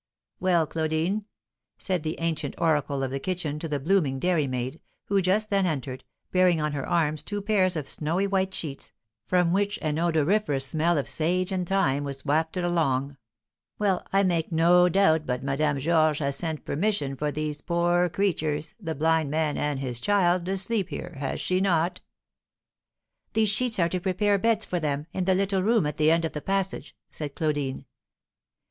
[0.39, 1.25] Well, Claudine,"
[1.77, 6.05] said the ancient oracle of the kitchen to the blooming dairymaid, who just then entered,
[6.31, 8.91] bearing on her arms two pairs of snowy white sheets,
[9.27, 13.15] from which an odoriferous smell of sage and thyme was wafted along,
[13.77, 18.73] "well, I make no doubt but Madame Georges has sent permission for these poor creatures,
[18.79, 22.01] the blind man and his child, to sleep here, has she not?"
[23.33, 26.25] "These sheets are to prepare beds for them, in the little room at the end
[26.25, 27.85] of the passage," said Claudine.